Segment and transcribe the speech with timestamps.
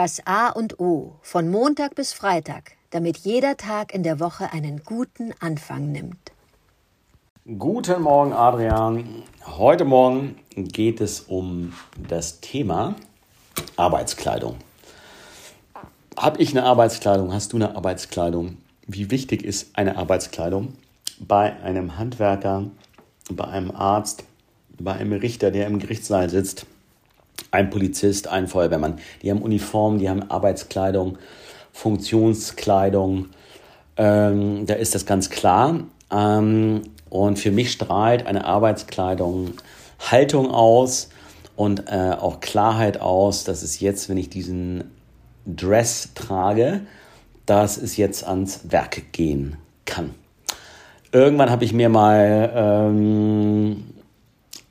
[0.00, 4.84] Das A und O von Montag bis Freitag, damit jeder Tag in der Woche einen
[4.84, 6.30] guten Anfang nimmt.
[7.58, 9.24] Guten Morgen, Adrian.
[9.44, 12.94] Heute Morgen geht es um das Thema
[13.74, 14.58] Arbeitskleidung.
[16.16, 17.32] Habe ich eine Arbeitskleidung?
[17.32, 18.58] Hast du eine Arbeitskleidung?
[18.86, 20.74] Wie wichtig ist eine Arbeitskleidung
[21.18, 22.70] bei einem Handwerker,
[23.32, 24.22] bei einem Arzt,
[24.78, 26.66] bei einem Richter, der im Gerichtssaal sitzt?
[27.50, 28.98] Ein Polizist, ein Feuerwehrmann.
[29.22, 31.18] Die haben Uniformen, die haben Arbeitskleidung,
[31.72, 33.26] Funktionskleidung.
[33.96, 35.80] Ähm, da ist das ganz klar.
[36.10, 39.54] Ähm, und für mich strahlt eine Arbeitskleidung
[39.98, 41.08] Haltung aus
[41.56, 44.84] und äh, auch Klarheit aus, dass es jetzt, wenn ich diesen
[45.44, 46.82] Dress trage,
[47.46, 50.14] dass es jetzt ans Werk gehen kann.
[51.10, 53.84] Irgendwann habe ich mir mal ähm,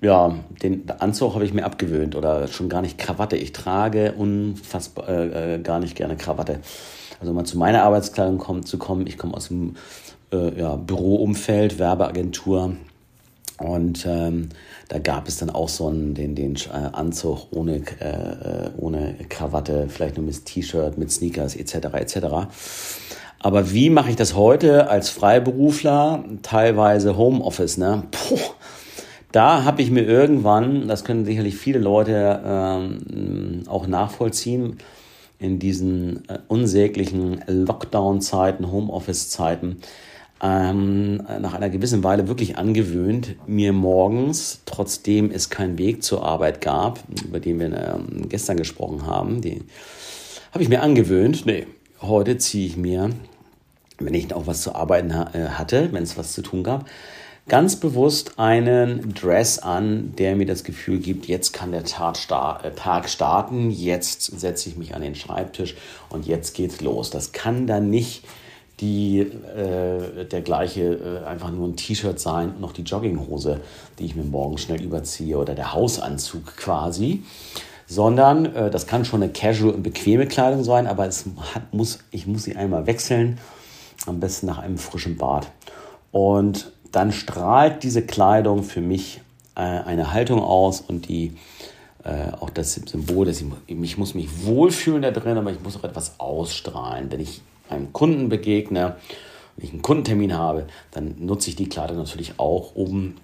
[0.00, 3.36] ja, den Anzug habe ich mir abgewöhnt oder schon gar nicht Krawatte.
[3.36, 6.60] Ich trage unfassbar äh, äh, gar nicht gerne Krawatte.
[7.20, 9.06] Also mal zu meiner Arbeitskleidung kommt, zu kommen.
[9.06, 9.76] Ich komme aus dem
[10.32, 12.76] äh, ja, Büroumfeld, Werbeagentur.
[13.58, 14.50] Und ähm,
[14.88, 19.88] da gab es dann auch so einen, den, den äh, Anzug ohne, äh, ohne Krawatte,
[19.88, 21.74] vielleicht nur mit T-Shirt, mit Sneakers etc.
[21.94, 22.16] etc.
[23.38, 26.24] Aber wie mache ich das heute als Freiberufler?
[26.42, 28.02] Teilweise Homeoffice, ne?
[28.10, 28.38] Puh,
[29.36, 34.78] da habe ich mir irgendwann, das können sicherlich viele Leute ähm, auch nachvollziehen,
[35.38, 39.82] in diesen äh, unsäglichen Lockdown-Zeiten, Homeoffice-Zeiten,
[40.42, 46.62] ähm, nach einer gewissen Weile wirklich angewöhnt, mir morgens, trotzdem es keinen Weg zur Arbeit
[46.62, 49.42] gab, über den wir ähm, gestern gesprochen haben,
[50.52, 51.66] habe ich mir angewöhnt, nee,
[52.00, 53.10] heute ziehe ich mir,
[53.98, 56.86] wenn ich auch was zu arbeiten ha äh, hatte, wenn es was zu tun gab,
[57.48, 63.08] ganz bewusst einen Dress an, der mir das Gefühl gibt, jetzt kann der äh, Tag
[63.08, 65.76] starten, jetzt setze ich mich an den Schreibtisch
[66.08, 67.10] und jetzt geht's los.
[67.10, 68.24] Das kann dann nicht
[68.80, 73.60] die, äh, der gleiche, äh, einfach nur ein T-Shirt sein und noch die Jogginghose,
[73.98, 77.22] die ich mir morgen schnell überziehe oder der Hausanzug quasi,
[77.86, 81.24] sondern äh, das kann schon eine casual und bequeme Kleidung sein, aber es
[81.54, 83.38] hat, muss, ich muss sie einmal wechseln,
[84.06, 85.50] am besten nach einem frischen Bad.
[86.10, 89.20] Und dann strahlt diese Kleidung für mich
[89.54, 91.36] äh, eine Haltung aus und die
[92.04, 95.76] äh, auch das Symbol, dass ich, ich muss mich wohlfühlen da drin, aber ich muss
[95.76, 97.12] auch etwas ausstrahlen.
[97.12, 98.96] Wenn ich einem Kunden begegne,
[99.56, 103.16] wenn ich einen Kundentermin habe, dann nutze ich die Kleidung natürlich auch, um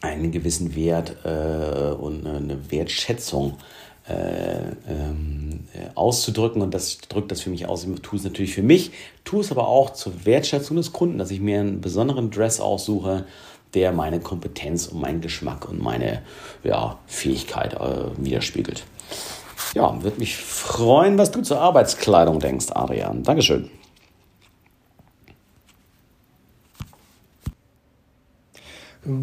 [0.00, 3.58] einen gewissen Wert äh, und eine Wertschätzung
[4.08, 7.84] äh, ähm, äh, auszudrücken und das drückt das für mich aus.
[7.84, 8.92] Ich tue es natürlich für mich,
[9.24, 13.26] tue es aber auch zur Wertschätzung des Kunden, dass ich mir einen besonderen Dress aussuche,
[13.74, 16.22] der meine Kompetenz und meinen Geschmack und meine
[16.64, 18.84] ja, Fähigkeit äh, widerspiegelt.
[19.74, 23.22] Ja, würde mich freuen, was du zur Arbeitskleidung denkst, Adrian.
[23.22, 23.70] Dankeschön.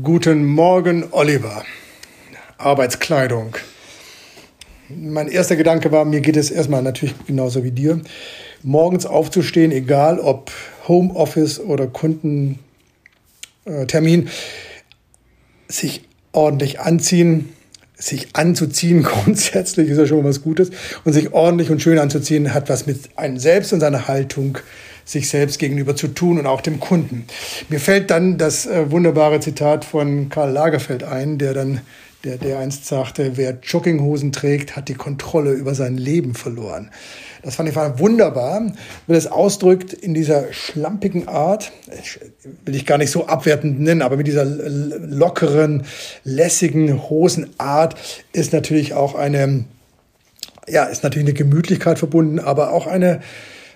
[0.03, 1.63] Guten Morgen, Oliver.
[2.57, 3.56] Arbeitskleidung
[4.90, 8.01] mein erster Gedanke war, mir geht es erstmal natürlich genauso wie dir,
[8.63, 10.51] morgens aufzustehen, egal ob
[10.88, 12.59] Homeoffice oder Kundentermin,
[15.68, 17.50] sich ordentlich anziehen,
[17.96, 20.69] sich anzuziehen grundsätzlich ist ja schon was Gutes
[21.03, 24.59] und sich ordentlich und schön anzuziehen hat was mit einem selbst und seiner Haltung
[25.06, 27.25] sich selbst gegenüber zu tun und auch dem Kunden.
[27.69, 31.81] Mir fällt dann das äh, wunderbare Zitat von Karl Lagerfeld ein, der dann
[32.25, 36.90] der, der einst sagte, wer Jogginghosen trägt, hat die Kontrolle über sein Leben verloren.
[37.44, 38.74] Das fand ich wunderbar,
[39.06, 41.72] weil es ausdrückt in dieser schlampigen Art,
[42.66, 45.84] will ich gar nicht so abwertend nennen, aber mit dieser lockeren,
[46.24, 47.96] lässigen Hosenart
[48.34, 49.66] ist natürlich auch eine,
[50.68, 53.22] ja, ist natürlich eine Gemütlichkeit verbunden, aber auch eine,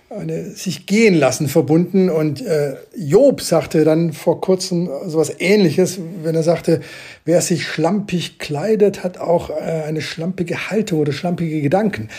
[0.09, 2.09] eine sich gehen lassen verbunden.
[2.09, 6.81] Und äh, Job sagte dann vor kurzem sowas ähnliches, wenn er sagte,
[7.25, 12.09] wer sich schlampig kleidet, hat auch äh, eine schlampige Haltung oder schlampige Gedanken.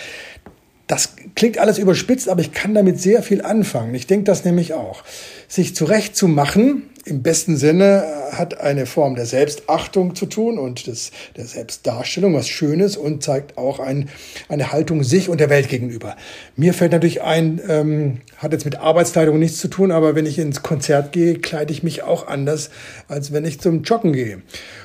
[0.91, 3.95] Das klingt alles überspitzt, aber ich kann damit sehr viel anfangen.
[3.95, 5.05] Ich denke das nämlich auch.
[5.47, 11.13] Sich zurechtzumachen, im besten Sinne äh, hat eine Form der Selbstachtung zu tun und des,
[11.37, 14.09] der Selbstdarstellung, was Schönes und zeigt auch ein,
[14.49, 16.17] eine Haltung sich und der Welt gegenüber.
[16.57, 20.41] Mir fällt natürlich ein, ähm, hat jetzt mit Arbeitskleidung nichts zu tun, aber wenn ich
[20.41, 22.69] ins Konzert gehe, kleide ich mich auch anders,
[23.07, 24.43] als wenn ich zum Joggen gehe.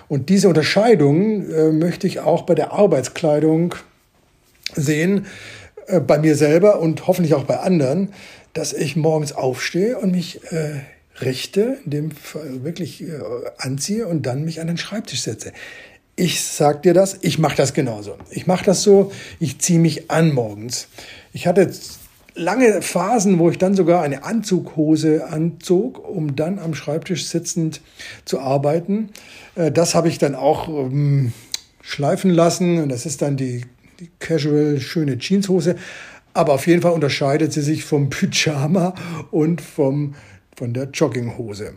[0.08, 3.74] Und diese Unterscheidung äh, möchte ich auch bei der Arbeitskleidung
[4.76, 5.26] sehen,
[5.88, 8.14] äh, bei mir selber und hoffentlich auch bei anderen,
[8.54, 10.82] dass ich morgens aufstehe und mich äh,
[11.22, 12.12] richte, dem
[12.64, 13.20] wirklich äh,
[13.58, 15.52] anziehe und dann mich an den Schreibtisch setze.
[16.16, 18.16] ich sag dir das, ich mache das genauso.
[18.30, 20.88] Ich mache das so, ich ziehe mich an morgens.
[21.34, 21.70] Ich hatte
[22.36, 27.82] lange Phasen, wo ich dann sogar eine Anzughose anzog, um dann am Schreibtisch sitzend
[28.26, 29.10] zu arbeiten.
[29.56, 31.34] Äh, das habe ich dann auch ähm,
[31.82, 32.88] schleifen lassen.
[32.90, 33.66] Das ist dann die,
[34.00, 35.76] die casual, schöne Jeanshose.
[36.34, 38.94] Aber auf jeden Fall unterscheidet sie sich vom Pyjama
[39.32, 40.16] und vom,
[40.56, 41.74] von der Jogginghose.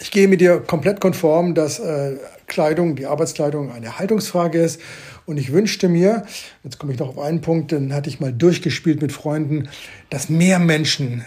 [0.00, 2.16] Ich gehe mit dir komplett konform, dass äh,
[2.46, 4.80] Kleidung, die Arbeitskleidung eine Haltungsfrage ist.
[5.24, 6.24] Und ich wünschte mir,
[6.62, 9.68] jetzt komme ich noch auf einen Punkt, den hatte ich mal durchgespielt mit Freunden,
[10.10, 11.24] dass mehr Menschen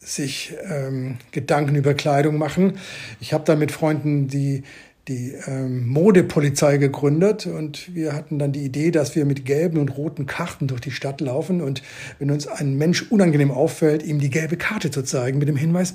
[0.00, 2.78] sich ähm, Gedanken über Kleidung machen.
[3.20, 4.62] Ich habe da mit Freunden die
[5.08, 9.96] die ähm, Modepolizei gegründet und wir hatten dann die Idee, dass wir mit gelben und
[9.96, 11.82] roten Karten durch die Stadt laufen und
[12.18, 15.94] wenn uns ein Mensch unangenehm auffällt, ihm die gelbe Karte zu zeigen mit dem Hinweis,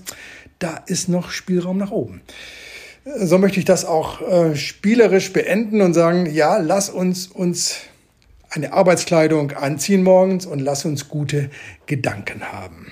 [0.60, 2.22] da ist noch Spielraum nach oben.
[3.18, 7.78] So möchte ich das auch äh, spielerisch beenden und sagen, ja, lass uns uns
[8.50, 11.50] eine Arbeitskleidung anziehen morgens und lass uns gute
[11.86, 12.92] Gedanken haben.